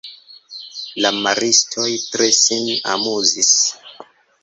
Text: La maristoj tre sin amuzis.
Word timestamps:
La 1.05 1.11
maristoj 1.27 1.87
tre 2.07 2.33
sin 2.41 2.75
amuzis. 2.97 3.57